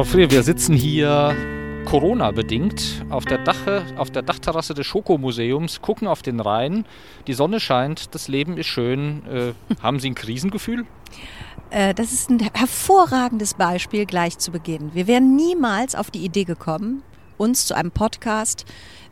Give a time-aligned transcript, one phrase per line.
[0.00, 1.36] Frau Frier, wir sitzen hier
[1.84, 3.38] Corona-bedingt auf der,
[3.98, 6.86] auf der Dachterrasse des Schokomuseums, gucken auf den Rhein.
[7.26, 9.20] Die Sonne scheint, das Leben ist schön.
[9.26, 9.52] Äh,
[9.82, 10.86] haben Sie ein Krisengefühl?
[11.68, 14.94] Äh, das ist ein hervorragendes Beispiel gleich zu Beginn.
[14.94, 17.02] Wir wären niemals auf die Idee gekommen,
[17.36, 18.64] uns zu einem Podcast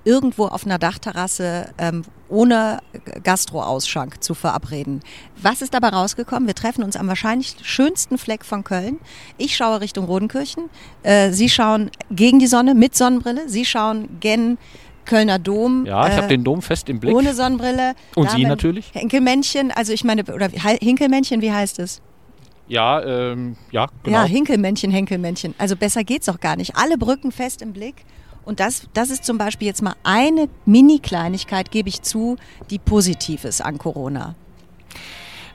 [0.09, 2.79] irgendwo auf einer Dachterrasse ähm, ohne
[3.23, 5.01] Gastroausschank zu verabreden.
[5.41, 6.47] Was ist dabei rausgekommen?
[6.47, 8.99] Wir treffen uns am wahrscheinlich schönsten Fleck von Köln.
[9.37, 10.71] Ich schaue Richtung Rodenkirchen.
[11.03, 13.51] Äh, Sie schauen gegen die Sonne mit Sonnenbrille.
[13.51, 14.57] Sie schauen gen
[15.05, 15.85] Kölner Dom.
[15.85, 17.15] Ja, ich äh, habe den Dom fest im Blick.
[17.15, 17.95] Ohne Sonnenbrille.
[18.17, 18.91] Und Sie natürlich?
[18.93, 22.01] Hinkelmännchen, also ich meine, oder Hinkelmännchen, wie heißt es?
[22.67, 24.19] Ja, ähm, ja, genau.
[24.19, 25.55] Ja, Hinkelmännchen, Henkelmännchen.
[25.59, 26.77] Also besser geht's doch gar nicht.
[26.77, 28.05] Alle Brücken fest im Blick.
[28.49, 32.37] Und das, das ist zum Beispiel jetzt mal eine Mini-Kleinigkeit, gebe ich zu,
[32.71, 34.37] die positiv ist an Corona.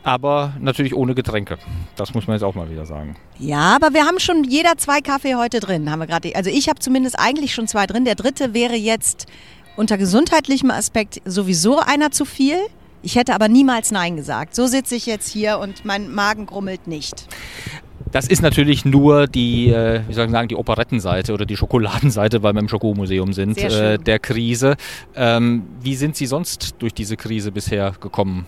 [0.03, 1.57] Aber natürlich ohne Getränke.
[1.95, 3.15] Das muss man jetzt auch mal wieder sagen.
[3.39, 6.35] Ja, aber wir haben schon jeder zwei Kaffee heute drin, haben wir gerade.
[6.35, 8.05] Also ich habe zumindest eigentlich schon zwei drin.
[8.05, 9.25] Der dritte wäre jetzt
[9.75, 12.59] unter gesundheitlichem Aspekt sowieso einer zu viel.
[13.01, 14.53] Ich hätte aber niemals Nein gesagt.
[14.53, 17.27] So sitze ich jetzt hier und mein Magen grummelt nicht.
[18.13, 22.43] Das ist natürlich nur die, äh, wie soll ich sagen, die Operettenseite oder die Schokoladenseite,
[22.43, 24.75] weil wir im Schokomuseum sind, äh, der Krise.
[25.15, 28.45] Ähm, wie sind Sie sonst durch diese Krise bisher gekommen?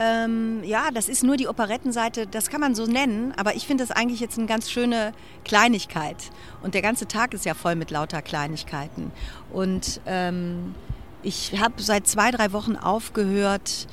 [0.00, 3.84] Ähm, ja, das ist nur die Operettenseite, das kann man so nennen, aber ich finde
[3.84, 5.12] das eigentlich jetzt eine ganz schöne
[5.44, 6.16] Kleinigkeit.
[6.62, 9.10] Und der ganze Tag ist ja voll mit lauter Kleinigkeiten.
[9.52, 10.74] Und ähm,
[11.22, 13.86] ich habe seit zwei, drei Wochen aufgehört,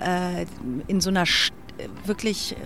[0.00, 0.46] äh,
[0.86, 1.26] in so einer
[2.04, 2.56] wirklich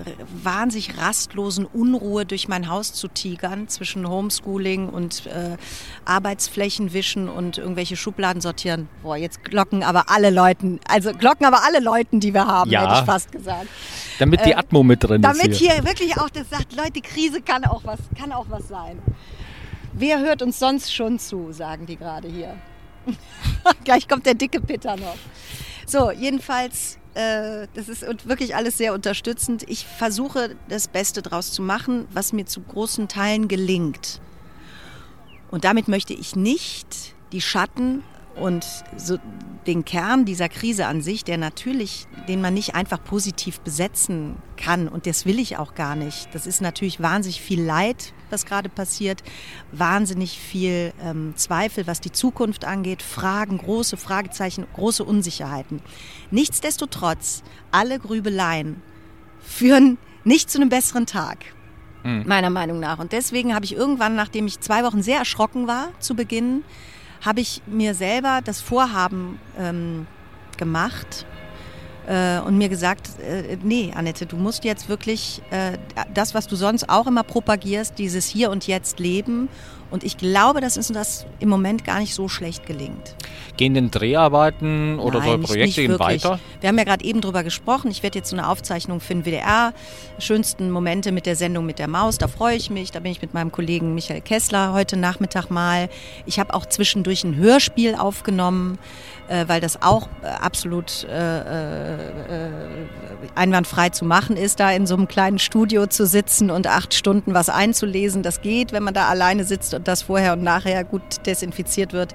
[0.42, 5.56] wahnsinnig rastlosen Unruhe durch mein Haus zu tigern, zwischen Homeschooling und äh,
[6.04, 8.88] Arbeitsflächen wischen und irgendwelche Schubladen sortieren.
[9.02, 12.82] Boah, jetzt glocken aber alle Leuten, also glocken aber alle Leuten, die wir haben, ja.
[12.82, 13.68] hätte ich fast gesagt.
[14.18, 15.42] Damit die äh, Atmo mit drin damit ist.
[15.44, 15.72] Damit hier.
[15.72, 19.00] hier wirklich auch das sagt, Leute, Krise kann auch was, kann auch was sein.
[19.92, 22.56] Wer hört uns sonst schon zu, sagen die gerade hier.
[23.84, 25.16] Gleich kommt der dicke Pitter noch.
[25.86, 29.64] So, jedenfalls äh, das ist wirklich alles sehr unterstützend.
[29.68, 34.20] Ich versuche das Beste draus zu machen, was mir zu großen Teilen gelingt.
[35.50, 38.02] Und damit möchte ich nicht die Schatten
[38.34, 39.18] und so
[39.66, 44.88] den Kern dieser Krise an sich, der natürlich, den man nicht einfach positiv besetzen kann,
[44.88, 46.28] und das will ich auch gar nicht.
[46.34, 49.22] Das ist natürlich wahnsinnig viel Leid, was gerade passiert,
[49.72, 55.80] wahnsinnig viel ähm, Zweifel, was die Zukunft angeht, Fragen, große Fragezeichen, große Unsicherheiten.
[56.30, 58.82] Nichtsdestotrotz, alle Grübeleien
[59.40, 61.38] führen nicht zu einem besseren Tag
[62.02, 62.24] hm.
[62.26, 62.98] meiner Meinung nach.
[62.98, 66.64] Und deswegen habe ich irgendwann, nachdem ich zwei Wochen sehr erschrocken war zu Beginn,
[67.20, 70.06] habe ich mir selber das Vorhaben ähm,
[70.56, 71.26] gemacht
[72.06, 75.78] äh, und mir gesagt, äh, nee, Annette, du musst jetzt wirklich äh,
[76.12, 79.48] das, was du sonst auch immer propagierst, dieses Hier und Jetzt leben.
[79.90, 83.14] Und ich glaube, dass uns das im Moment gar nicht so schlecht gelingt.
[83.56, 86.40] Gehen denn Dreharbeiten oder Nein, neue Projekte nicht, nicht weiter?
[86.60, 87.90] Wir haben ja gerade eben drüber gesprochen.
[87.90, 89.72] Ich werde jetzt so eine Aufzeichnung für den WDR.
[90.18, 92.18] Schönsten Momente mit der Sendung mit der Maus.
[92.18, 92.90] Da freue ich mich.
[92.90, 95.88] Da bin ich mit meinem Kollegen Michael Kessler heute Nachmittag mal.
[96.26, 98.78] Ich habe auch zwischendurch ein Hörspiel aufgenommen,
[99.28, 101.40] äh, weil das auch äh, absolut äh,
[103.34, 107.34] einwandfrei zu machen ist, da in so einem kleinen Studio zu sitzen und acht Stunden
[107.34, 108.22] was einzulesen.
[108.22, 112.14] Das geht, wenn man da alleine sitzt und das vorher und nachher gut desinfiziert wird.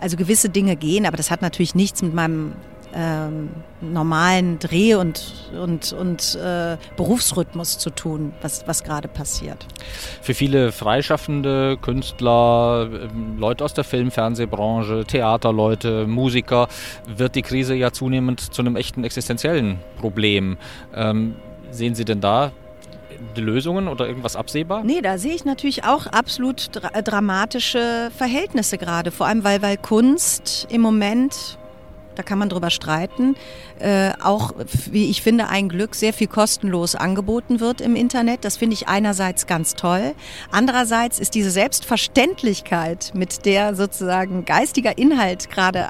[0.00, 2.54] Also gewisse Dinge gehen, aber das hat natürlich nichts mit meinem
[2.94, 9.66] ähm, normalen Dreh- und, und, und äh, Berufsrhythmus zu tun, was, was gerade passiert.
[10.20, 16.68] Für viele freischaffende Künstler, ähm, Leute aus der Film-, Fernsehbranche, Theaterleute, Musiker
[17.06, 20.58] wird die Krise ja zunehmend zu einem echten existenziellen Problem.
[20.94, 21.36] Ähm,
[21.70, 22.52] sehen Sie denn da
[23.36, 24.84] Lösungen oder irgendwas absehbar?
[24.84, 29.10] Nee, da sehe ich natürlich auch absolut dra dramatische Verhältnisse gerade.
[29.10, 31.58] Vor allem, weil, weil Kunst im Moment
[32.14, 33.34] da kann man drüber streiten,
[33.78, 34.52] äh, auch,
[34.90, 38.44] wie ich finde, ein Glück sehr viel kostenlos angeboten wird im Internet.
[38.44, 40.14] Das finde ich einerseits ganz toll.
[40.50, 45.88] Andererseits ist diese Selbstverständlichkeit, mit der sozusagen geistiger Inhalt gerade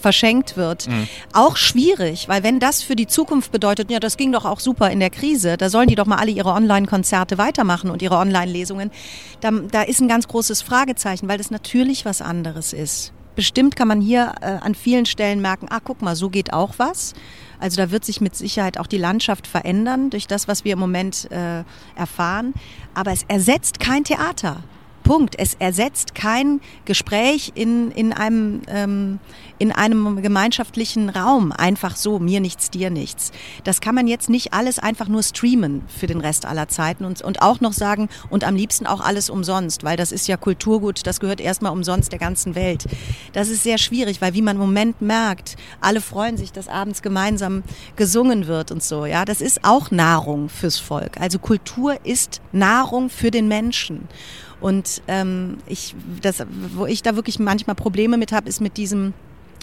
[0.00, 1.08] verschenkt wird, mhm.
[1.32, 4.90] auch schwierig, weil wenn das für die Zukunft bedeutet, ja, das ging doch auch super
[4.90, 8.90] in der Krise, da sollen die doch mal alle ihre Online-Konzerte weitermachen und ihre Online-Lesungen,
[9.40, 13.88] da, da ist ein ganz großes Fragezeichen, weil das natürlich was anderes ist bestimmt kann
[13.88, 17.14] man hier äh, an vielen Stellen merken, ah, guck mal, so geht auch was.
[17.58, 20.78] Also da wird sich mit Sicherheit auch die Landschaft verändern durch das, was wir im
[20.78, 21.64] Moment äh,
[21.96, 22.52] erfahren.
[22.92, 24.62] Aber es ersetzt kein Theater.
[25.10, 25.34] Punkt.
[25.36, 29.18] Es ersetzt kein Gespräch in, in, einem, ähm,
[29.58, 31.50] in einem gemeinschaftlichen Raum.
[31.50, 33.32] Einfach so, mir nichts, dir nichts.
[33.64, 37.22] Das kann man jetzt nicht alles einfach nur streamen für den Rest aller Zeiten und,
[37.22, 41.04] und auch noch sagen, und am liebsten auch alles umsonst, weil das ist ja Kulturgut,
[41.04, 42.84] das gehört erstmal umsonst der ganzen Welt.
[43.32, 47.02] Das ist sehr schwierig, weil wie man im Moment merkt, alle freuen sich, dass abends
[47.02, 47.64] gemeinsam
[47.96, 49.06] gesungen wird und so.
[49.06, 51.20] Ja, das ist auch Nahrung fürs Volk.
[51.20, 54.06] Also Kultur ist Nahrung für den Menschen.
[54.60, 59.14] Und ähm, ich, das, wo ich da wirklich manchmal Probleme mit habe, ist mit diesem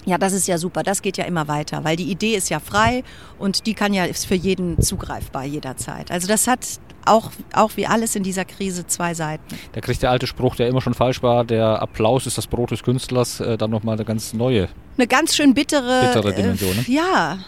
[0.04, 0.82] ja, das ist ja super.
[0.82, 3.04] Das geht ja immer weiter, weil die Idee ist ja frei
[3.38, 6.10] und die kann ja ist für jeden zugreifbar jederzeit.
[6.10, 6.60] Also das hat
[7.04, 9.58] auch, auch wie alles in dieser Krise zwei Seiten.
[9.72, 12.70] Da kriegt der alte Spruch, der immer schon falsch war, der Applaus ist das Brot
[12.70, 14.68] des Künstlers, äh, dann nochmal eine ganz neue.
[14.96, 16.76] Eine ganz schön bittere, bittere Dimension.
[16.76, 16.84] Ne?
[16.86, 17.38] Äh, ja,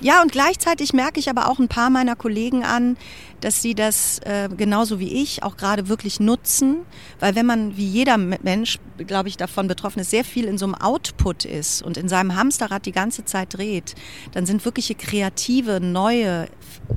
[0.00, 2.96] ja, und gleichzeitig merke ich aber auch ein paar meiner Kollegen an,
[3.40, 6.78] dass sie das äh, genauso wie ich auch gerade wirklich nutzen,
[7.20, 10.66] weil wenn man wie jeder Mensch, glaube ich, davon betroffen ist, sehr viel in so
[10.66, 13.94] einem Output ist und in seinem Hamsterrad die ganze Zeit dreht,
[14.32, 16.48] dann sind wirkliche kreative, neue,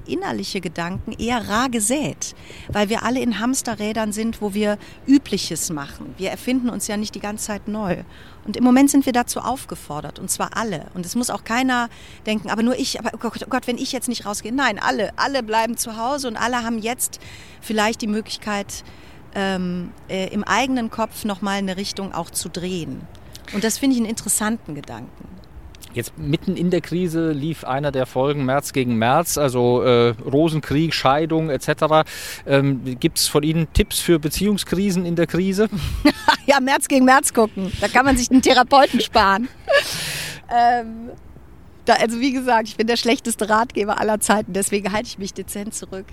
[0.06, 2.36] innerliche Gedanken eher rar gesät,
[2.70, 4.78] weil wir alle in Hamsterrädern sind, wo wir
[5.08, 6.14] Übliches machen.
[6.18, 8.04] Wir erfinden uns ja nicht die ganze Zeit neu.
[8.46, 10.88] Und im Moment sind wir dazu aufgefordert, und zwar alle.
[10.96, 11.90] Und es muss auch keiner
[12.26, 14.52] denken, aber nur ich, aber oh Gott, oh Gott, wenn ich jetzt nicht rausgehe.
[14.52, 17.20] Nein, alle, alle bleiben zu Hause und alle haben jetzt
[17.62, 18.84] vielleicht die Möglichkeit,
[19.36, 23.02] ähm, äh, im eigenen Kopf nochmal eine Richtung auch zu drehen.
[23.54, 25.28] Und das finde ich einen interessanten Gedanken.
[25.94, 30.94] Jetzt mitten in der Krise lief einer der Folgen März gegen März, also äh, Rosenkrieg,
[30.94, 32.08] Scheidung etc.
[32.48, 35.70] Ähm, Gibt es von Ihnen Tipps für Beziehungskrisen in der Krise?
[36.46, 37.72] ja, März gegen März gucken.
[37.82, 39.50] Da kann man sich einen Therapeuten sparen.
[40.50, 41.12] ähm,
[41.86, 45.34] da, also wie gesagt, ich bin der schlechteste Ratgeber aller Zeiten, deswegen halte ich mich
[45.34, 46.06] dezent zurück.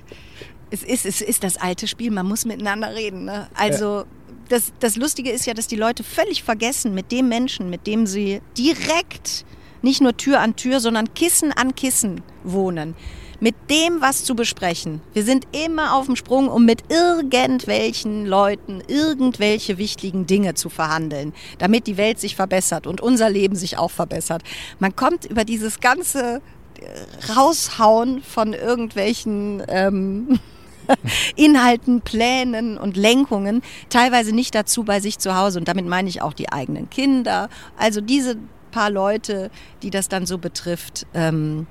[0.71, 3.25] Es ist, es ist das alte Spiel, man muss miteinander reden.
[3.25, 3.49] Ne?
[3.55, 4.05] Also ja.
[4.49, 8.07] das, das Lustige ist ja, dass die Leute völlig vergessen, mit dem Menschen, mit dem
[8.07, 9.45] sie direkt
[9.83, 12.95] nicht nur Tür an Tür, sondern Kissen an Kissen wohnen.
[13.41, 15.01] Mit dem was zu besprechen.
[15.13, 21.33] Wir sind immer auf dem Sprung, um mit irgendwelchen Leuten irgendwelche wichtigen Dinge zu verhandeln,
[21.59, 24.43] damit die Welt sich verbessert und unser Leben sich auch verbessert.
[24.81, 26.41] Man kommt über dieses ganze
[26.81, 30.41] äh, Raushauen von irgendwelchen ähm,
[31.37, 35.59] Inhalten, Plänen und Lenkungen teilweise nicht dazu bei sich zu Hause.
[35.59, 37.49] Und damit meine ich auch die eigenen Kinder.
[37.77, 38.37] Also diese
[38.71, 39.51] paar Leute,
[39.83, 41.67] die das dann so betrifft, ähm,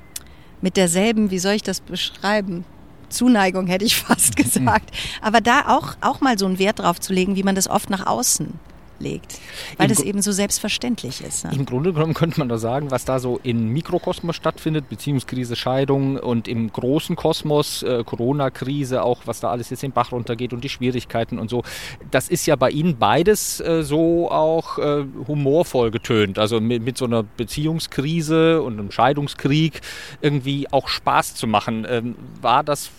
[0.61, 2.65] mit derselben, wie soll ich das beschreiben?
[3.09, 4.91] Zuneigung hätte ich fast gesagt.
[5.21, 7.89] Aber da auch, auch mal so einen Wert drauf zu legen, wie man das oft
[7.89, 8.53] nach außen
[8.99, 9.39] legt,
[9.77, 11.45] weil Im das eben so selbstverständlich ist.
[11.45, 11.51] Ne?
[11.53, 16.17] Im Grunde genommen könnte man da sagen, was da so im Mikrokosmos stattfindet, Beziehungskrise, Scheidung
[16.17, 20.63] und im großen Kosmos, äh, Corona-Krise, auch was da alles jetzt den Bach runtergeht und
[20.63, 21.63] die Schwierigkeiten und so,
[22.11, 26.39] das ist ja bei Ihnen beides äh, so auch äh, humorvoll getönt.
[26.39, 29.81] Also mit, mit, so einer Beziehungskrise und einem Scheidungskrieg
[30.21, 31.85] irgendwie auch Spaß zu machen.
[31.89, 32.89] Ähm, war das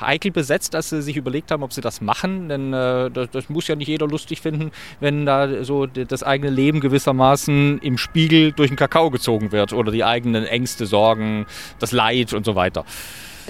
[0.00, 3.48] heikel besetzt, dass sie sich überlegt haben, ob sie das machen, denn äh, das, das,
[3.48, 4.70] muss ja nicht jeder lustig finden,
[5.00, 9.90] wenn da so das eigene Leben gewissermaßen im Spiegel durch den Kakao gezogen wird oder
[9.90, 11.46] die eigenen Ängste, Sorgen,
[11.78, 12.84] das Leid und so weiter.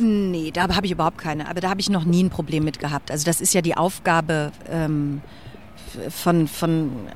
[0.00, 2.78] Nee, da habe ich überhaupt keine, aber da habe ich noch nie ein Problem mit
[2.78, 3.10] gehabt.
[3.10, 5.20] Also das ist ja die Aufgabe ähm,
[6.10, 7.08] von, von,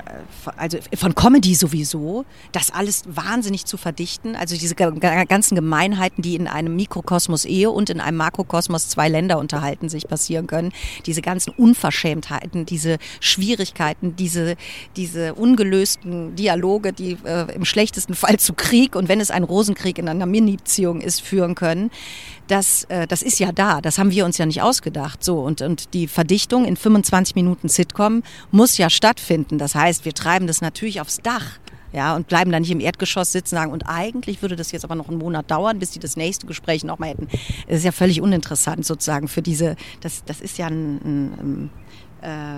[0.56, 4.36] also von Comedy sowieso, das alles wahnsinnig zu verdichten.
[4.36, 9.38] Also diese ganzen Gemeinheiten, die in einem Mikrokosmos Ehe und in einem Makrokosmos zwei Länder
[9.38, 10.72] unterhalten sich passieren können.
[11.06, 14.56] Diese ganzen Unverschämtheiten, diese Schwierigkeiten, diese,
[14.96, 19.98] diese ungelösten Dialoge, die äh, im schlechtesten Fall zu Krieg und wenn es ein Rosenkrieg
[19.98, 21.90] in einer Mini-Beziehung ist, führen können
[22.52, 25.24] das, äh, das ist ja da, das haben wir uns ja nicht ausgedacht.
[25.24, 29.56] So, und, und die Verdichtung in 25 Minuten Sitcom muss ja stattfinden.
[29.56, 31.58] Das heißt, wir treiben das natürlich aufs Dach.
[31.94, 34.82] Ja, und bleiben da nicht im Erdgeschoss sitzen und sagen, und eigentlich würde das jetzt
[34.84, 37.28] aber noch einen Monat dauern, bis die das nächste Gespräch nochmal hätten.
[37.68, 41.81] Das ist ja völlig uninteressant sozusagen für diese, das, das ist ja ein, ein äh,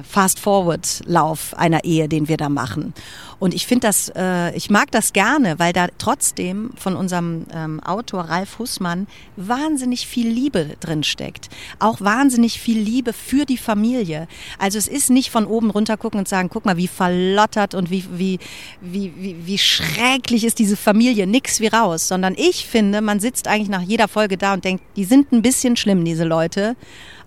[0.08, 2.94] Fast-Forward-Lauf einer Ehe, den wir da machen.
[3.38, 7.80] Und ich finde das, äh, ich mag das gerne, weil da trotzdem von unserem ähm,
[7.80, 9.06] Autor Ralf Hussmann
[9.36, 11.48] wahnsinnig viel Liebe drin steckt.
[11.78, 14.28] Auch wahnsinnig viel Liebe für die Familie.
[14.58, 17.90] Also es ist nicht von oben runter gucken und sagen, guck mal, wie verlottert und
[17.90, 18.38] wie, wie,
[18.80, 23.48] wie, wie, wie schrecklich ist diese Familie, nix wie raus, sondern ich finde, man sitzt
[23.48, 26.76] eigentlich nach jeder Folge da und denkt, die sind ein bisschen schlimm, diese Leute.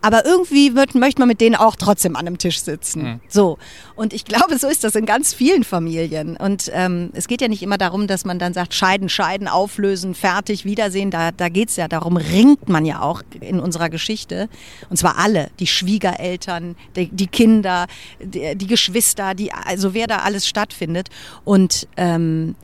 [0.02, 3.04] Aber irgendwie wird, möchte man mit denen auch trotzdem an einem Tisch sitzen.
[3.04, 3.20] Mhm.
[3.28, 3.58] So.
[3.96, 6.38] Und ich glaube, so ist das in ganz vielen Familien.
[6.38, 10.14] Und ähm, es geht ja nicht immer darum, dass man dann sagt, scheiden, scheiden, auflösen,
[10.14, 11.12] fertig, Wiedersehen.
[11.12, 14.50] Da, da geht es ja, darum ringt man ja auch in unserer Geschichte.
[14.90, 17.88] Und zwar alle, die Schwiegereltern, die, die Kinder,
[18.20, 21.10] die, die, Geschwister, die, also wer da alles stattfindet.
[21.44, 22.56] Und ähm,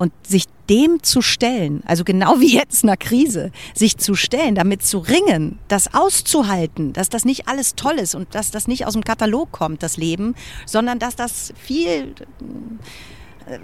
[0.00, 4.82] und sich dem zu stellen, also genau wie jetzt einer Krise, sich zu stellen, damit
[4.82, 8.94] zu ringen, das auszuhalten, dass das nicht alles toll ist und dass das nicht aus
[8.94, 12.14] dem Katalog kommt, das Leben, sondern dass das viel,
[13.46, 13.58] äh,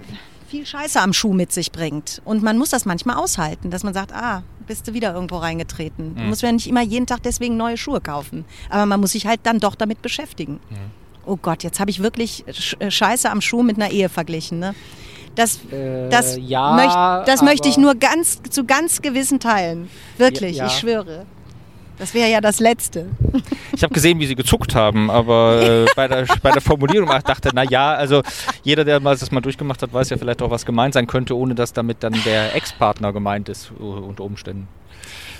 [0.47, 2.21] viel Scheiße am Schuh mit sich bringt.
[2.23, 6.11] Und man muss das manchmal aushalten, dass man sagt, ah, bist du wieder irgendwo reingetreten.
[6.11, 6.17] Mhm.
[6.17, 8.45] Du musst ja nicht immer jeden Tag deswegen neue Schuhe kaufen.
[8.69, 10.59] Aber man muss sich halt dann doch damit beschäftigen.
[10.69, 10.91] Mhm.
[11.25, 12.45] Oh Gott, jetzt habe ich wirklich
[12.77, 14.59] äh, Scheiße am Schuh mit einer Ehe verglichen.
[14.59, 14.75] Ne?
[15.37, 19.89] Das, äh, das, ja, möcht, das möchte ich nur ganz, zu ganz gewissen Teilen.
[20.17, 20.69] Wirklich, ja, ja.
[20.69, 21.25] ich schwöre.
[21.99, 23.07] Das wäre ja das Letzte.
[23.75, 27.51] Ich habe gesehen, wie Sie gezuckt haben, aber äh, bei, der, bei der Formulierung dachte,
[27.53, 28.23] na ja, also
[28.63, 31.37] jeder, der mal das mal durchgemacht hat, weiß ja vielleicht auch, was gemeint sein könnte,
[31.37, 34.67] ohne dass damit dann der Ex-Partner gemeint ist unter Umständen.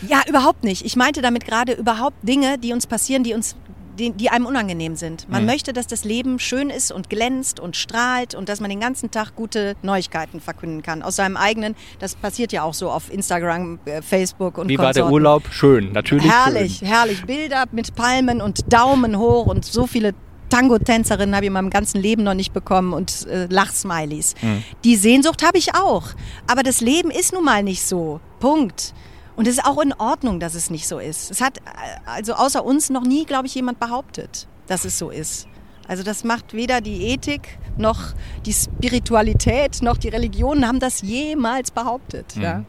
[0.08, 0.86] Ja, überhaupt nicht.
[0.86, 3.56] Ich meinte damit gerade überhaupt Dinge, die uns passieren, die uns
[3.98, 5.30] die, die einem unangenehm sind.
[5.30, 5.48] Man mhm.
[5.48, 9.12] möchte, dass das Leben schön ist und glänzt und strahlt und dass man den ganzen
[9.12, 11.02] Tag gute Neuigkeiten verkünden kann.
[11.02, 15.02] Aus seinem eigenen, das passiert ja auch so auf Instagram, äh, Facebook und Wie Konsorten.
[15.02, 15.44] war der Urlaub?
[15.52, 16.32] Schön, natürlich.
[16.32, 16.88] Herrlich, schön.
[16.88, 17.26] herrlich.
[17.26, 20.14] Bilder mit Palmen und Daumen hoch und so viele
[20.50, 24.36] Tango-Tänzerinnen habe ich in meinem ganzen Leben noch nicht bekommen und äh, Lachsmileys.
[24.42, 24.64] Mhm.
[24.84, 26.06] Die Sehnsucht habe ich auch.
[26.48, 28.22] Aber das Leben ist nun mal nicht so.
[28.40, 28.94] Punkt.
[29.38, 31.30] Und es ist auch in Ordnung, dass es nicht so ist.
[31.32, 31.60] Es hat
[32.06, 35.48] also außer uns noch nie, glaube ich, jemand behauptet, dass es so ist.
[35.88, 38.14] Also das macht weder die Ethik noch
[38.46, 42.36] die Spiritualität noch die Religionen haben das jemals behauptet.
[42.36, 42.42] Mhm.
[42.42, 42.64] Ja.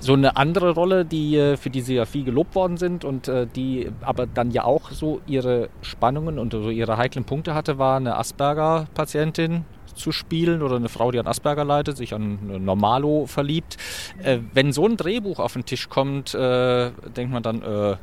[0.00, 3.28] So eine andere Rolle, die äh, für die sie ja viel gelobt worden sind und
[3.28, 7.78] äh, die aber dann ja auch so ihre Spannungen und so ihre heiklen Punkte hatte,
[7.78, 9.64] war eine Asperger-Patientin,
[9.94, 13.76] zu spielen oder eine Frau, die an Asperger leidet, sich an Normalo verliebt.
[14.22, 17.96] Äh, wenn so ein Drehbuch auf den Tisch kommt, äh, denkt man dann, äh,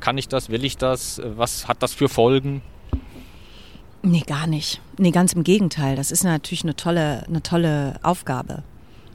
[0.00, 2.62] kann ich das, will ich das, was hat das für Folgen?
[4.02, 4.80] Nee, gar nicht.
[4.98, 5.94] Nee, ganz im Gegenteil.
[5.94, 8.64] Das ist natürlich eine tolle, eine tolle Aufgabe.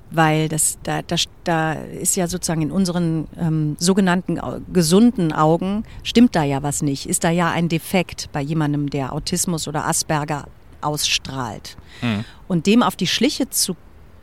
[0.10, 4.40] Weil das, da, da, da ist ja sozusagen in unseren ähm, sogenannten
[4.72, 7.10] gesunden Augen, stimmt da ja was nicht.
[7.10, 10.46] Ist da ja ein Defekt bei jemandem, der Autismus oder Asperger
[10.82, 11.78] ausstrahlt.
[12.02, 12.26] Mhm.
[12.48, 13.76] Und dem auf die Schliche zu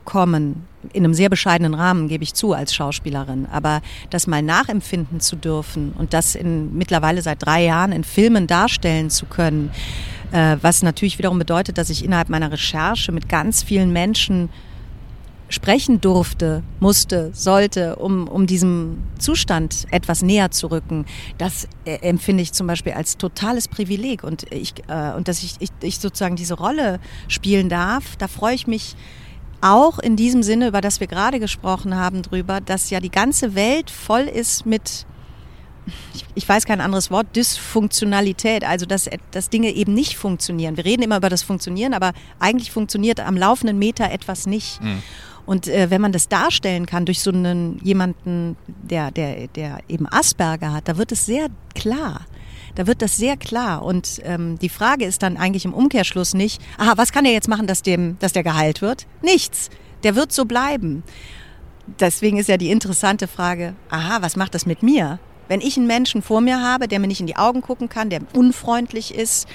[0.05, 3.81] kommen, in einem sehr bescheidenen Rahmen, gebe ich zu, als Schauspielerin, aber
[4.11, 9.09] das mal nachempfinden zu dürfen und das in, mittlerweile seit drei Jahren in Filmen darstellen
[9.09, 9.71] zu können,
[10.31, 14.49] äh, was natürlich wiederum bedeutet, dass ich innerhalb meiner Recherche mit ganz vielen Menschen
[15.55, 21.05] sprechen durfte, musste, sollte, um, um diesem Zustand etwas näher zu rücken,
[21.37, 24.23] das äh, empfinde ich zum Beispiel als totales Privileg.
[24.23, 28.53] Und, ich, äh, und dass ich, ich, ich sozusagen diese Rolle spielen darf, da freue
[28.53, 28.95] ich mich
[29.61, 33.55] auch in diesem Sinne, über das wir gerade gesprochen haben, drüber, dass ja die ganze
[33.55, 35.07] Welt voll ist mit
[36.33, 40.77] ich weiß kein anderes Wort, Dysfunktionalität, also dass, dass Dinge eben nicht funktionieren.
[40.77, 44.81] Wir reden immer über das Funktionieren, aber eigentlich funktioniert am laufenden Meter etwas nicht.
[44.81, 45.03] Mhm.
[45.45, 50.07] Und äh, wenn man das darstellen kann durch so einen jemanden, der, der, der eben
[50.09, 52.21] Asperger hat, da wird es sehr klar.
[52.75, 53.83] Da wird das sehr klar.
[53.83, 57.47] Und ähm, die Frage ist dann eigentlich im Umkehrschluss nicht, aha, was kann er jetzt
[57.47, 59.07] machen, dass, dem, dass der geheilt wird?
[59.21, 59.69] Nichts.
[60.03, 61.03] Der wird so bleiben.
[61.99, 65.19] Deswegen ist ja die interessante Frage, aha, was macht das mit mir?
[65.47, 68.09] Wenn ich einen Menschen vor mir habe, der mir nicht in die Augen gucken kann,
[68.09, 69.47] der unfreundlich ist,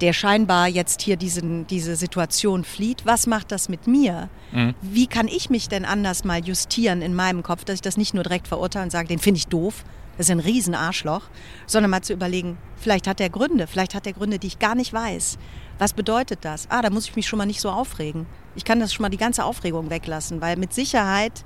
[0.00, 4.28] der scheinbar jetzt hier diesen, diese Situation flieht, was macht das mit mir?
[4.52, 4.74] Mhm.
[4.80, 8.14] Wie kann ich mich denn anders mal justieren in meinem Kopf, dass ich das nicht
[8.14, 9.84] nur direkt verurteile und sage, den finde ich doof,
[10.16, 11.22] das ist ein Riesenarschloch,
[11.66, 14.74] sondern mal zu überlegen, vielleicht hat er Gründe, vielleicht hat er Gründe, die ich gar
[14.74, 15.38] nicht weiß.
[15.78, 16.68] Was bedeutet das?
[16.70, 18.26] Ah, da muss ich mich schon mal nicht so aufregen.
[18.54, 21.44] Ich kann das schon mal die ganze Aufregung weglassen, weil mit Sicherheit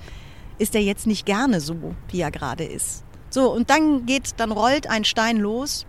[0.59, 3.05] ist er jetzt nicht gerne so, wie er gerade ist.
[3.31, 5.87] So, und dann geht, dann rollt ein Stein los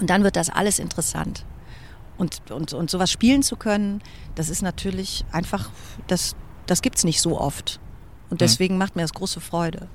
[0.00, 1.44] und dann wird das alles interessant.
[2.18, 4.02] Und, und, und sowas spielen zu können,
[4.34, 5.70] das ist natürlich einfach,
[6.08, 6.34] das,
[6.66, 7.80] das gibt es nicht so oft.
[8.28, 8.38] Und mhm.
[8.38, 8.78] deswegen mhm.
[8.78, 9.88] macht mir das große Freude.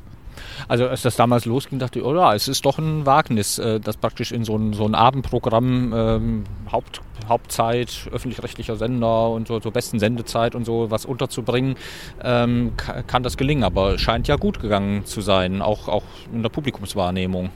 [0.68, 3.80] Also als das damals losging, dachte ich, oh ja, es ist doch ein Wagnis, äh,
[3.80, 9.60] das praktisch in so ein, so ein Abendprogramm, ähm, Haupt, Hauptzeit, öffentlich-rechtlicher Sender und so,
[9.60, 11.76] so besten Sendezeit und so was unterzubringen,
[12.24, 13.64] ähm, kann das gelingen.
[13.64, 17.50] Aber scheint ja gut gegangen zu sein, auch, auch in der Publikumswahrnehmung.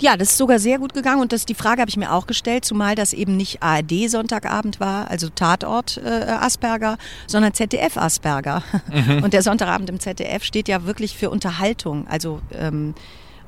[0.00, 2.26] Ja, das ist sogar sehr gut gegangen und das, die Frage habe ich mir auch
[2.26, 6.08] gestellt, zumal das eben nicht ARD Sonntagabend war, also Tatort äh,
[6.40, 8.62] Asperger, sondern ZDF Asperger.
[8.92, 9.22] Mhm.
[9.22, 12.06] Und der Sonntagabend im ZDF steht ja wirklich für Unterhaltung.
[12.08, 12.94] Also ähm,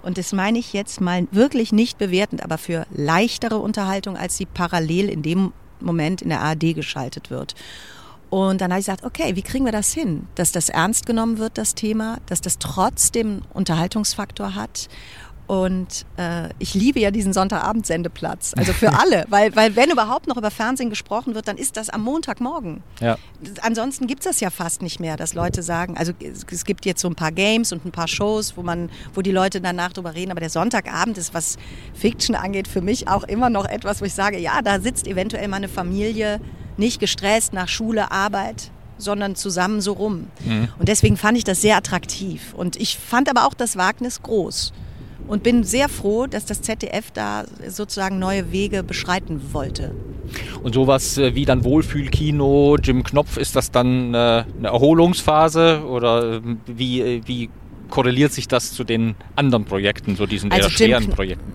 [0.03, 4.47] Und das meine ich jetzt mal wirklich nicht bewertend, aber für leichtere Unterhaltung, als sie
[4.47, 7.57] parallel in dem Moment in der ARD geschaltet wird.
[8.31, 11.39] Und dann habe ich gesagt, okay, wie kriegen wir das hin, dass das ernst genommen
[11.39, 14.89] wird, das Thema, dass das trotzdem Unterhaltungsfaktor hat
[15.47, 18.55] und äh, ich liebe ja diesen Sonntagabend-Sendeplatz.
[18.57, 19.27] Also für alle.
[19.29, 22.83] weil, weil wenn überhaupt noch über Fernsehen gesprochen wird, dann ist das am Montagmorgen.
[23.01, 23.17] Ja.
[23.63, 27.01] Ansonsten gibt es das ja fast nicht mehr, dass Leute sagen, also es gibt jetzt
[27.01, 30.15] so ein paar Games und ein paar Shows, wo man, wo die Leute danach drüber
[30.15, 31.59] reden, aber der Sonntagabend ist, was
[31.95, 35.47] Fiction angeht, für mich auch immer noch etwas, wo ich sage, ja, da sitzt eventuell
[35.47, 36.41] mal eine Familie,
[36.77, 40.27] nicht gestresst nach Schule, Arbeit, sondern zusammen so rum.
[40.45, 40.69] Mhm.
[40.79, 42.53] Und deswegen fand ich das sehr attraktiv.
[42.55, 44.73] Und ich fand aber auch das Wagnis groß
[45.27, 49.95] und bin sehr froh, dass das ZDF da sozusagen neue Wege beschreiten wollte.
[50.63, 56.35] Und sowas äh, wie dann Wohlfühlkino, Jim Knopf, ist das dann äh, eine Erholungsphase oder
[56.35, 57.51] ähm, wie, äh, wie
[57.91, 61.53] korreliert sich das zu den anderen Projekten, so diesen also eher schweren Projekten?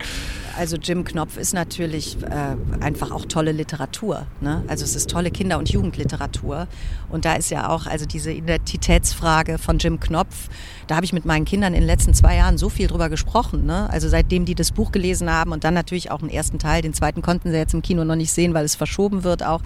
[0.57, 4.25] Also Jim Knopf ist natürlich äh, einfach auch tolle Literatur.
[4.39, 4.63] Ne?
[4.67, 6.67] Also es ist tolle Kinder- und Jugendliteratur.
[7.09, 10.49] Und da ist ja auch also diese Identitätsfrage von Jim Knopf,
[10.87, 13.65] da habe ich mit meinen Kindern in den letzten zwei Jahren so viel drüber gesprochen.
[13.65, 13.89] Ne?
[13.89, 16.93] Also seitdem die das Buch gelesen haben und dann natürlich auch den ersten Teil, den
[16.93, 19.61] zweiten konnten sie jetzt im Kino noch nicht sehen, weil es verschoben wird auch.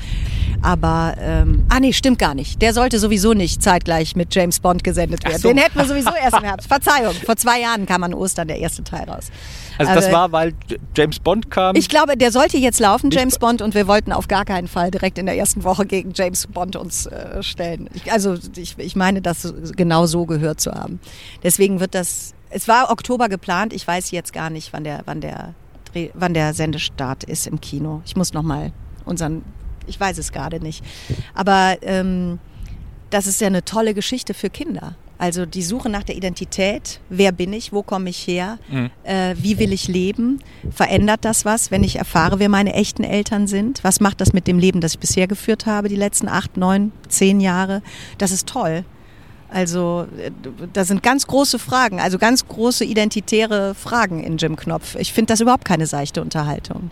[0.61, 2.61] Aber, ähm, ah nee, stimmt gar nicht.
[2.61, 5.39] Der sollte sowieso nicht zeitgleich mit James Bond gesendet werden.
[5.41, 5.47] So.
[5.47, 6.67] Den hätten wir sowieso erst im Herbst.
[6.67, 9.31] Verzeihung, vor zwei Jahren kam an Ostern der erste Teil raus.
[9.77, 10.53] Also das war, weil
[10.95, 11.75] James Bond kam?
[11.75, 14.91] Ich glaube, der sollte jetzt laufen, James Bond, und wir wollten auf gar keinen Fall
[14.91, 17.89] direkt in der ersten Woche gegen James Bond uns äh, stellen.
[17.93, 20.99] Ich, also ich, ich meine, das genau so gehört zu haben.
[21.43, 25.21] Deswegen wird das, es war Oktober geplant, ich weiß jetzt gar nicht, wann der, wann
[25.21, 25.53] der,
[26.13, 28.01] wann der Sendestart ist im Kino.
[28.05, 28.71] Ich muss nochmal
[29.05, 29.43] unseren,
[29.87, 30.83] ich weiß es gerade nicht.
[31.33, 32.39] Aber ähm,
[33.09, 34.95] das ist ja eine tolle Geschichte für Kinder.
[35.17, 38.89] Also die Suche nach der Identität, wer bin ich, wo komme ich her, mhm.
[39.03, 43.47] äh, wie will ich leben, verändert das was, wenn ich erfahre, wer meine echten Eltern
[43.47, 46.57] sind, was macht das mit dem Leben, das ich bisher geführt habe, die letzten acht,
[46.57, 47.81] neun, zehn Jahre,
[48.17, 48.83] das ist toll.
[49.49, 50.31] Also äh,
[50.73, 54.95] da sind ganz große Fragen, also ganz große identitäre Fragen in Jim Knopf.
[54.95, 56.91] Ich finde das überhaupt keine seichte Unterhaltung.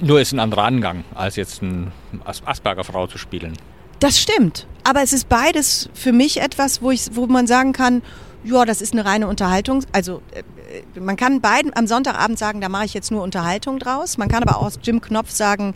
[0.00, 1.92] Nur ist ein anderer Angang, als jetzt eine
[2.24, 3.54] Asperger-Frau zu spielen.
[4.00, 4.66] Das stimmt.
[4.84, 8.02] Aber es ist beides für mich etwas, wo, ich, wo man sagen kann,
[8.44, 9.84] ja, das ist eine reine Unterhaltung.
[9.92, 14.18] Also äh, man kann beiden am Sonntagabend sagen, da mache ich jetzt nur Unterhaltung draus.
[14.18, 15.74] Man kann aber auch aus Jim Knopf sagen,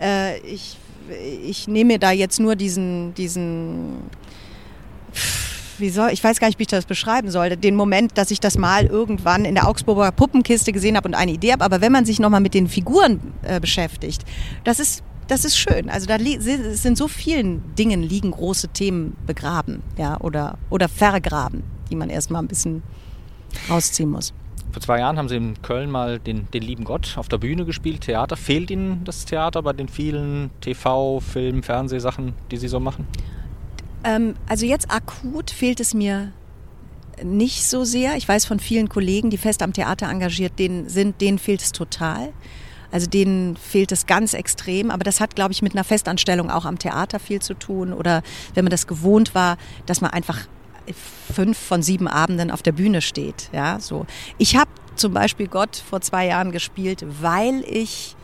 [0.00, 0.76] äh, ich,
[1.42, 4.10] ich nehme mir da jetzt nur diesen, diesen
[5.78, 8.40] wie soll, ich weiß gar nicht, wie ich das beschreiben soll, den Moment, dass ich
[8.40, 11.64] das mal irgendwann in der Augsburger Puppenkiste gesehen habe und eine Idee habe.
[11.64, 14.24] Aber wenn man sich nochmal mit den Figuren äh, beschäftigt,
[14.64, 15.88] das ist das ist schön.
[15.88, 21.94] Also da sind so vielen Dingen liegen große Themen begraben, ja, oder, oder vergraben, die
[21.94, 22.82] man erstmal ein bisschen
[23.68, 24.32] rausziehen muss.
[24.72, 27.64] Vor zwei Jahren haben Sie in Köln mal den, den lieben Gott auf der Bühne
[27.64, 28.36] gespielt, Theater.
[28.36, 33.06] Fehlt Ihnen das Theater bei den vielen TV, Film, Fernsehsachen, die Sie so machen?
[34.04, 36.32] Ähm, also jetzt akut fehlt es mir
[37.22, 38.16] nicht so sehr.
[38.16, 41.72] Ich weiß von vielen Kollegen, die fest am Theater engagiert denen sind, denen fehlt es
[41.72, 42.32] total.
[42.90, 44.90] Also denen fehlt es ganz extrem.
[44.90, 47.92] Aber das hat, glaube ich, mit einer Festanstellung auch am Theater viel zu tun.
[47.92, 48.22] Oder
[48.54, 50.46] wenn man das gewohnt war, dass man einfach
[51.32, 53.50] fünf von sieben Abenden auf der Bühne steht.
[53.52, 54.06] Ja, so.
[54.38, 58.16] Ich habe zum Beispiel Gott vor zwei Jahren gespielt, weil ich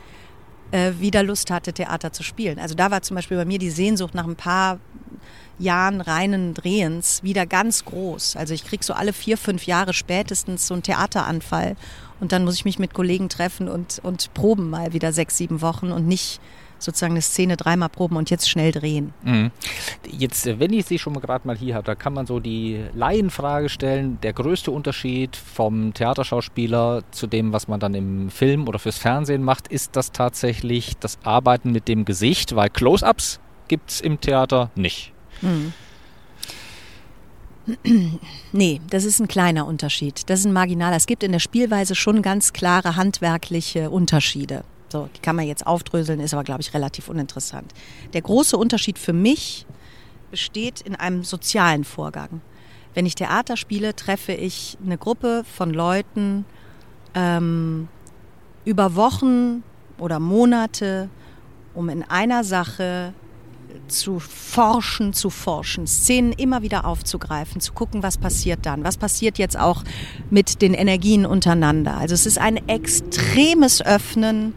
[0.73, 2.59] äh, wieder Lust hatte, Theater zu spielen.
[2.59, 4.79] Also da war zum Beispiel bei mir die Sehnsucht nach ein paar
[5.59, 8.37] Jahren reinen Drehens wieder ganz groß.
[8.37, 11.77] Also ich kriege so alle vier, fünf Jahre spätestens so einen Theateranfall
[12.21, 15.61] und dann muss ich mich mit Kollegen treffen und, und proben mal wieder sechs, sieben
[15.61, 16.41] Wochen und nicht
[16.79, 19.13] sozusagen eine Szene dreimal proben und jetzt schnell drehen.
[19.23, 19.51] Mhm.
[20.11, 22.85] Jetzt, äh, wenn ich Sie schon gerade mal hier habe, da kann man so die
[22.95, 28.79] Laienfrage stellen, der größte Unterschied vom Theaterschauspieler zu dem, was man dann im Film oder
[28.79, 34.01] fürs Fernsehen macht, ist das tatsächlich das Arbeiten mit dem Gesicht, weil Close-ups gibt es
[34.01, 35.13] im Theater nicht.
[35.43, 35.73] Mhm.
[38.53, 40.31] Nee, das ist ein kleiner Unterschied.
[40.31, 40.97] Das ist ein marginaler.
[40.97, 44.65] Es gibt in der Spielweise schon ganz klare handwerkliche Unterschiede.
[44.89, 47.73] So, die kann man jetzt aufdröseln, ist aber, glaube ich, relativ uninteressant.
[48.13, 49.67] Der große Unterschied für mich
[50.31, 52.41] besteht in einem sozialen Vorgang.
[52.95, 56.47] Wenn ich Theater spiele, treffe ich eine Gruppe von Leuten
[57.15, 57.89] ähm,
[58.65, 59.65] über Wochen
[59.99, 61.09] oder Monate,
[61.75, 63.13] um in einer Sache
[63.89, 69.39] zu forschen, zu forschen, Szenen immer wieder aufzugreifen, zu gucken, was passiert dann, was passiert
[69.39, 69.83] jetzt auch
[70.31, 71.97] mit den Energien untereinander.
[71.97, 74.55] Also es ist ein extremes Öffnen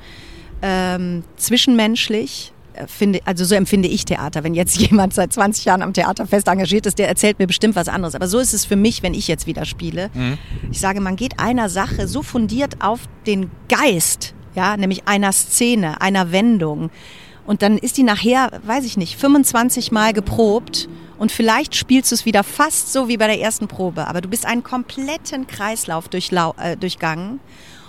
[0.61, 4.43] ähm, zwischenmenschlich, äh, finde, also so empfinde ich Theater.
[4.43, 7.75] Wenn jetzt jemand seit 20 Jahren am Theater fest engagiert ist, der erzählt mir bestimmt
[7.75, 8.15] was anderes.
[8.15, 10.09] Aber so ist es für mich, wenn ich jetzt wieder spiele.
[10.13, 10.37] Mhm.
[10.71, 16.01] Ich sage, man geht einer Sache so fundiert auf den Geist, ja, nämlich einer Szene,
[16.01, 16.89] einer Wendung.
[17.49, 20.87] Und dann ist die nachher, weiß ich nicht, 25 Mal geprobt.
[21.17, 24.29] Und vielleicht spielst du es wieder fast so wie bei der ersten Probe, aber du
[24.29, 27.39] bist einen kompletten Kreislauf durchlau äh, durchgangen.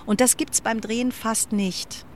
[0.06, 2.06] Und das gibt es beim Drehen fast nicht.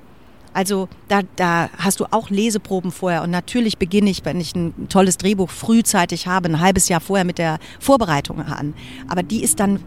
[0.55, 3.23] Also da, da hast du auch Leseproben vorher.
[3.23, 7.27] Und natürlich beginne ich, wenn ich ein tolles Drehbuch frühzeitig habe, ein halbes Jahr vorher
[7.27, 8.73] mit der Vorbereitung an.
[9.07, 9.81] Aber die ist dann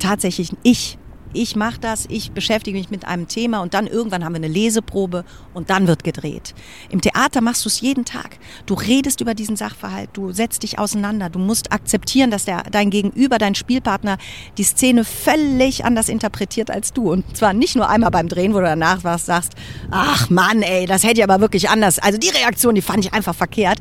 [0.00, 0.98] tatsächlich ich
[1.34, 4.48] ich mache das, ich beschäftige mich mit einem Thema und dann irgendwann haben wir eine
[4.48, 6.54] Leseprobe und dann wird gedreht.
[6.90, 8.38] Im Theater machst du es jeden Tag.
[8.66, 12.90] Du redest über diesen Sachverhalt, du setzt dich auseinander, du musst akzeptieren, dass der, dein
[12.90, 14.18] Gegenüber, dein Spielpartner
[14.56, 17.10] die Szene völlig anders interpretiert als du.
[17.10, 19.54] Und zwar nicht nur einmal beim Drehen, wo du danach was sagst,
[19.90, 21.98] ach Mann, ey, das hätte ich aber wirklich anders.
[21.98, 23.78] Also die Reaktion, die fand ich einfach verkehrt.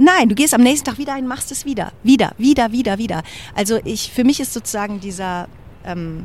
[0.00, 1.92] Nein, du gehst am nächsten Tag wieder hin, machst es wieder.
[2.04, 3.22] Wieder, wieder, wieder, wieder.
[3.54, 5.48] Also ich, für mich ist sozusagen dieser,
[5.84, 6.24] ähm,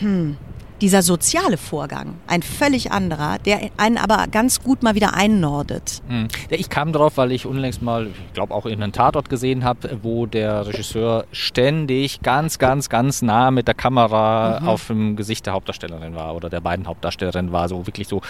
[0.00, 0.34] hm,
[0.84, 6.02] dieser soziale Vorgang, ein völlig anderer, der einen aber ganz gut mal wieder einnordet.
[6.08, 6.28] Hm.
[6.50, 10.00] Ich kam drauf, weil ich unlängst mal, ich glaube auch in einem Tatort gesehen habe,
[10.02, 14.68] wo der Regisseur ständig ganz, ganz, ganz nah mit der Kamera mhm.
[14.68, 18.20] auf dem Gesicht der Hauptdarstellerin war oder der beiden Hauptdarstellerinnen war, so wirklich so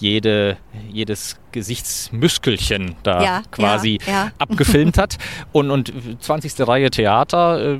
[0.00, 0.56] jede,
[0.90, 4.30] jedes Gesichtsmüskelchen da ja, quasi ja, ja.
[4.38, 5.18] abgefilmt hat.
[5.52, 6.66] Und, und 20.
[6.66, 7.78] Reihe Theater äh,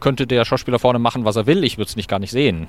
[0.00, 1.64] könnte der Schauspieler vorne machen, was er will.
[1.64, 2.68] Ich würde es nicht gar nicht sehen.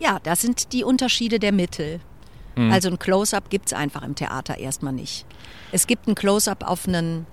[0.00, 2.00] Ja, das sind die Unterschiede der Mittel.
[2.56, 2.72] Mhm.
[2.72, 5.26] Also ein Close-up gibt es einfach im Theater erstmal nicht.
[5.72, 7.26] Es gibt ein Close-up auf einen,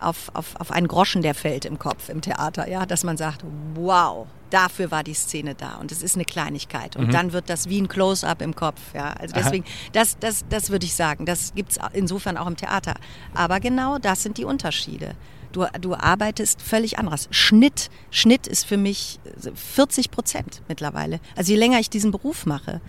[0.00, 3.44] auf, auf, auf einen Groschen, der fällt im Kopf im Theater, ja, dass man sagt,
[3.74, 7.10] wow, dafür war die Szene da und es ist eine Kleinigkeit und mhm.
[7.10, 9.12] dann wird das wie ein Close-up im Kopf, ja.
[9.12, 12.94] Also deswegen, das, das, das würde ich sagen, das gibt es insofern auch im Theater.
[13.34, 15.14] Aber genau das sind die Unterschiede.
[15.52, 17.28] Du, du arbeitest völlig anders.
[17.30, 19.20] Schnitt, Schnitt ist für mich
[19.54, 21.20] 40 Prozent mittlerweile.
[21.36, 22.80] Also je länger ich diesen Beruf mache,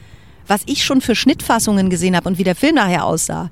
[0.47, 3.49] was ich schon für Schnittfassungen gesehen habe und wie der Film nachher aussah,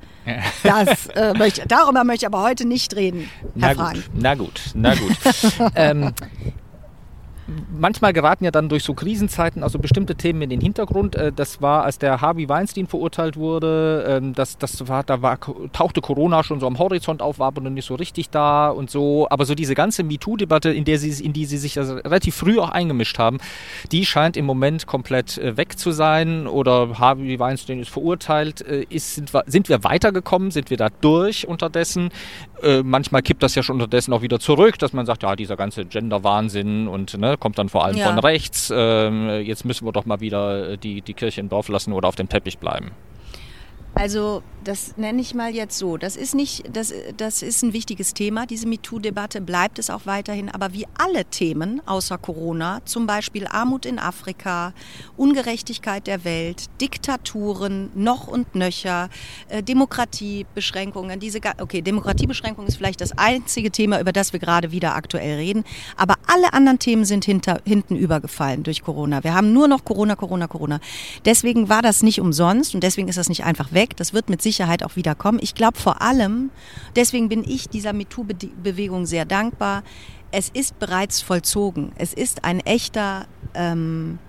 [0.63, 4.61] das, äh, möchte, darüber möchte ich aber heute nicht reden, Herr na Gut, na gut,
[4.73, 5.11] na gut.
[5.75, 6.13] ähm,
[7.71, 11.15] manchmal geraten ja dann durch so Krisenzeiten also bestimmte Themen in den Hintergrund.
[11.15, 15.39] Äh, das war, als der Harvey Weinstein verurteilt wurde, ähm, das, das war, da war,
[15.73, 18.89] tauchte Corona schon so am Horizont auf, war aber noch nicht so richtig da und
[18.89, 19.27] so.
[19.29, 23.17] Aber so diese ganze MeToo-Debatte, in, in die sie sich also relativ früh auch eingemischt
[23.19, 23.39] haben,
[23.91, 26.47] die scheint im Moment komplett äh, weg zu sein.
[26.47, 28.61] Oder Harvey Weinstein ist verurteilt.
[28.61, 30.51] Äh, ist, sind, wir, sind wir weitergekommen?
[30.51, 32.09] Sind wir da durch unterdessen?
[32.83, 35.83] manchmal kippt das ja schon unterdessen auch wieder zurück, dass man sagt, ja, dieser ganze
[35.83, 38.07] Gender-Wahnsinn und ne, kommt dann vor allem ja.
[38.07, 38.71] von rechts.
[38.73, 42.15] Ähm, jetzt müssen wir doch mal wieder die, die Kirche im Dorf lassen oder auf
[42.15, 42.91] dem Teppich bleiben.
[43.93, 45.97] Also das nenne ich mal jetzt so.
[45.97, 48.45] Das ist nicht, das, das ist ein wichtiges Thema.
[48.45, 50.49] Diese MeToo-Debatte bleibt es auch weiterhin.
[50.49, 54.73] Aber wie alle Themen außer Corona, zum Beispiel Armut in Afrika,
[55.17, 59.09] Ungerechtigkeit der Welt, Diktaturen, noch und nöcher,
[59.49, 61.19] äh, Demokratiebeschränkungen.
[61.19, 65.63] Diese, okay, Demokratiebeschränkung ist vielleicht das einzige Thema, über das wir gerade wieder aktuell reden.
[65.97, 69.23] Aber alle anderen Themen sind hinter, hinten übergefallen durch Corona.
[69.23, 70.79] Wir haben nur noch Corona, Corona, Corona.
[71.25, 73.95] Deswegen war das nicht umsonst und deswegen ist das nicht einfach weg.
[73.97, 74.41] Das wird mit
[74.83, 75.39] auch wieder kommen.
[75.41, 76.51] Ich glaube vor allem,
[76.95, 79.83] deswegen bin ich dieser MeToo-Bewegung sehr dankbar.
[80.31, 81.91] Es ist bereits vollzogen.
[81.95, 84.19] Es ist ein echter ähm,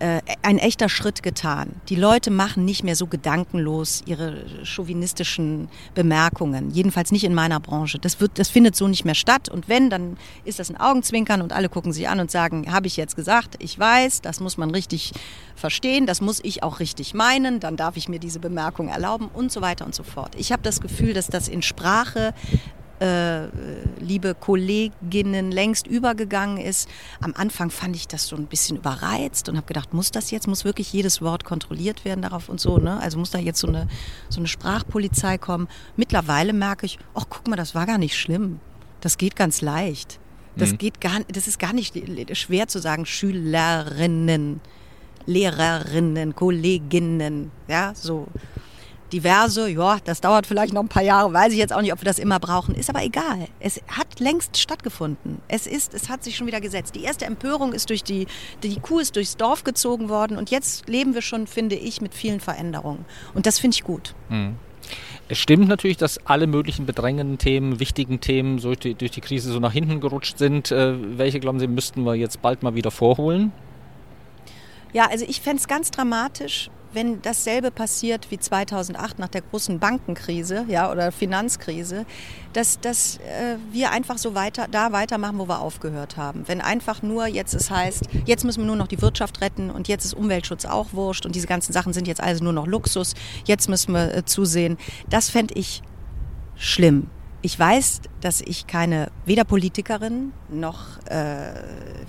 [0.00, 1.70] äh, ein echter Schritt getan.
[1.88, 6.70] Die Leute machen nicht mehr so gedankenlos ihre chauvinistischen Bemerkungen.
[6.70, 7.98] Jedenfalls nicht in meiner Branche.
[7.98, 9.48] Das, wird, das findet so nicht mehr statt.
[9.48, 12.86] Und wenn, dann ist das ein Augenzwinkern und alle gucken sich an und sagen, habe
[12.86, 15.12] ich jetzt gesagt, ich weiß, das muss man richtig
[15.54, 19.52] verstehen, das muss ich auch richtig meinen, dann darf ich mir diese Bemerkung erlauben und
[19.52, 20.34] so weiter und so fort.
[20.36, 22.34] Ich habe das Gefühl, dass das in Sprache
[23.04, 23.48] äh,
[24.00, 26.88] liebe Kolleginnen längst übergegangen ist.
[27.20, 30.46] Am Anfang fand ich das so ein bisschen überreizt und habe gedacht, muss das jetzt,
[30.46, 32.98] muss wirklich jedes Wort kontrolliert werden darauf und so, ne?
[33.00, 33.88] Also muss da jetzt so eine,
[34.30, 35.68] so eine Sprachpolizei kommen.
[35.96, 38.60] Mittlerweile merke ich, ach guck mal, das war gar nicht schlimm.
[39.00, 40.18] Das geht ganz leicht.
[40.56, 40.78] Das mhm.
[40.78, 41.94] geht gar, das ist gar nicht
[42.36, 44.60] schwer zu sagen, Schülerinnen,
[45.26, 48.28] Lehrerinnen, Kolleginnen, ja, so
[49.14, 52.00] diverse, ja, das dauert vielleicht noch ein paar Jahre, weiß ich jetzt auch nicht, ob
[52.00, 53.46] wir das immer brauchen, ist aber egal.
[53.60, 55.40] Es hat längst stattgefunden.
[55.48, 56.94] Es ist, es hat sich schon wieder gesetzt.
[56.94, 58.26] Die erste Empörung ist durch die,
[58.62, 62.12] die Kuh ist durchs Dorf gezogen worden und jetzt leben wir schon, finde ich, mit
[62.12, 63.04] vielen Veränderungen.
[63.34, 64.14] Und das finde ich gut.
[64.28, 64.56] Mhm.
[65.28, 69.52] Es stimmt natürlich, dass alle möglichen bedrängenden Themen, wichtigen Themen durch die, durch die Krise
[69.52, 70.70] so nach hinten gerutscht sind.
[70.70, 73.52] Äh, welche, glauben Sie, müssten wir jetzt bald mal wieder vorholen?
[74.92, 79.78] Ja, also ich fände es ganz dramatisch, wenn dasselbe passiert wie 2008 nach der großen
[79.78, 82.06] Bankenkrise ja, oder Finanzkrise,
[82.52, 86.44] dass, dass äh, wir einfach so weiter, da weitermachen, wo wir aufgehört haben.
[86.46, 89.88] Wenn einfach nur jetzt es heißt, jetzt müssen wir nur noch die Wirtschaft retten und
[89.88, 93.14] jetzt ist Umweltschutz auch wurscht und diese ganzen Sachen sind jetzt also nur noch Luxus,
[93.44, 94.78] jetzt müssen wir äh, zusehen.
[95.08, 95.82] Das fände ich
[96.56, 97.08] schlimm.
[97.44, 101.52] Ich weiß, dass ich keine weder Politikerin noch äh,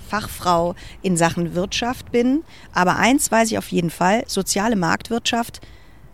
[0.07, 2.45] Fachfrau in Sachen Wirtschaft bin.
[2.71, 5.59] Aber eins weiß ich auf jeden Fall, soziale Marktwirtschaft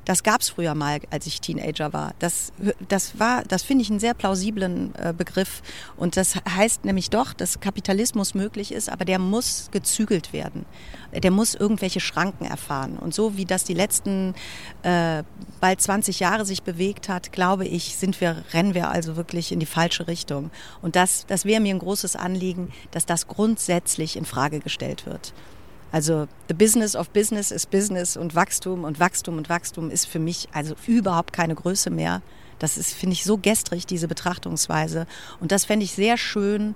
[0.06, 2.14] das gab es früher mal, als ich Teenager war.
[2.20, 2.52] Das,
[2.88, 5.62] das war, das finde ich einen sehr plausiblen äh, Begriff.
[5.96, 10.66] Und das heißt nämlich doch, dass Kapitalismus möglich ist, aber der muss gezügelt werden.
[11.14, 12.98] Der muss irgendwelche Schranken erfahren.
[12.98, 14.34] Und so wie das die letzten
[14.84, 15.24] äh,
[15.60, 19.60] bald 20 Jahre sich bewegt hat, glaube ich, sind wir, rennen wir also wirklich in
[19.60, 20.52] die falsche Richtung.
[20.82, 25.34] Und das, das wäre mir ein großes Anliegen, dass das grundsätzlich in Frage gestellt wird.
[25.92, 30.20] Also the business of business ist Business und Wachstum und Wachstum und Wachstum ist für
[30.20, 32.22] mich also überhaupt keine Größe mehr.
[32.60, 35.08] Das ist, finde ich, so gestrig, diese Betrachtungsweise.
[35.40, 36.76] Und das fände ich sehr schön,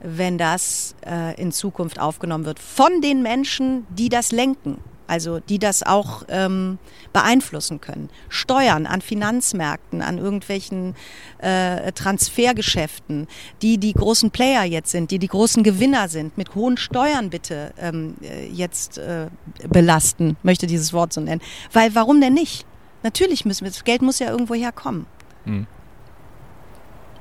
[0.00, 5.58] wenn das äh, in Zukunft aufgenommen wird von den Menschen, die das lenken also die
[5.58, 6.78] das auch ähm,
[7.12, 8.08] beeinflussen können.
[8.28, 10.94] Steuern an Finanzmärkten, an irgendwelchen
[11.38, 13.28] äh, Transfergeschäften,
[13.62, 17.72] die die großen Player jetzt sind, die die großen Gewinner sind, mit hohen Steuern bitte
[17.78, 19.26] ähm, äh, jetzt äh,
[19.68, 21.42] belasten, möchte dieses Wort so nennen.
[21.72, 22.66] Weil warum denn nicht?
[23.02, 25.06] Natürlich müssen wir, das Geld muss ja irgendwo herkommen.
[25.44, 25.66] Mhm.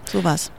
[0.05, 0.51] Sowas.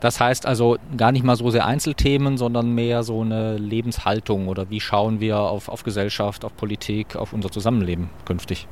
[0.00, 4.70] Das heißt also gar nicht mal so sehr Einzelthemen, sondern mehr so eine Lebenshaltung oder
[4.70, 8.68] wie schauen wir auf, auf Gesellschaft, auf Politik, auf unser Zusammenleben künftig.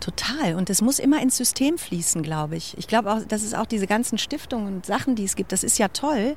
[0.00, 0.54] Total.
[0.54, 2.76] Und es muss immer ins System fließen, glaube ich.
[2.78, 5.64] Ich glaube auch, dass es auch diese ganzen Stiftungen und Sachen, die es gibt, das
[5.64, 6.36] ist ja toll.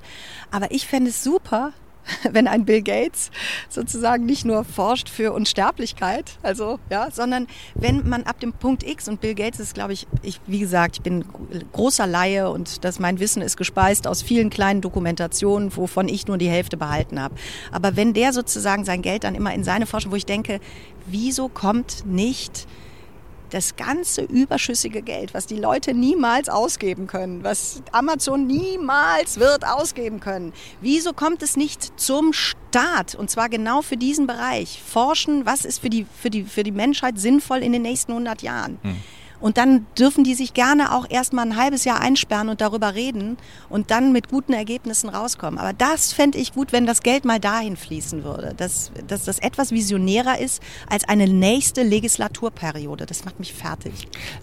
[0.49, 1.73] Aber ich fände es super,
[2.31, 3.31] wenn ein Bill Gates
[3.69, 9.07] sozusagen nicht nur forscht für Unsterblichkeit, also ja, sondern wenn man ab dem Punkt X
[9.07, 11.25] und Bill Gates ist, glaube ich, ich wie gesagt, ich bin
[11.71, 16.38] großer Laie und das mein Wissen ist gespeist aus vielen kleinen Dokumentationen, wovon ich nur
[16.38, 17.35] die Hälfte behalten habe.
[17.71, 20.59] Aber wenn der sozusagen sein Geld dann immer in seine Forschung, wo ich denke,
[21.05, 22.67] wieso kommt nicht
[23.49, 30.19] das ganze überschüssige Geld, was die Leute niemals ausgeben können, was Amazon niemals wird ausgeben
[30.19, 34.81] können, wieso kommt es nicht zum Staat und zwar genau für diesen Bereich?
[34.85, 38.41] Forschen, was ist für die, für die, für die Menschheit sinnvoll in den nächsten 100
[38.41, 38.79] Jahren?
[38.81, 38.95] Hm.
[39.39, 43.38] Und dann dürfen die sich gerne auch erstmal ein halbes Jahr einsperren und darüber reden
[43.69, 45.60] und dann mit guten Ergebnissen rauskommen.
[45.60, 48.54] Aber das fände ich gut, wenn das Geld mal dahin fließen würde.
[48.58, 53.06] Dass, dass das etwas visionärer ist als eine nächste Legislaturperiode.
[53.06, 53.93] Das macht mich fertig.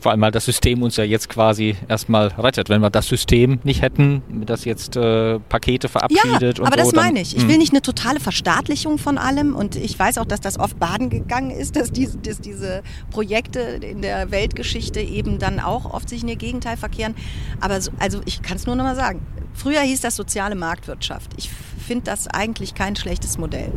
[0.00, 2.68] Vor allem, weil das System uns ja jetzt quasi erstmal rettet.
[2.68, 6.58] Wenn wir das System nicht hätten, das jetzt äh, Pakete verabschiedet.
[6.58, 7.36] Ja, aber so, das meine ich.
[7.36, 7.58] Ich will hm.
[7.58, 11.50] nicht eine totale Verstaatlichung von allem und ich weiß auch, dass das oft baden gegangen
[11.50, 16.22] ist, dass diese, dass diese Projekte in der Weltgeschichte Geschichte eben dann auch oft sich
[16.22, 17.14] in ihr Gegenteil verkehren.
[17.60, 19.24] Aber so, also ich kann es nur noch mal sagen.
[19.54, 21.32] Früher hieß das soziale Marktwirtschaft.
[21.36, 23.72] Ich finde das eigentlich kein schlechtes Modell.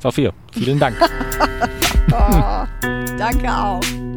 [0.00, 0.96] Frau Vier, vielen Dank.
[2.12, 2.66] oh,
[3.16, 4.11] danke auch.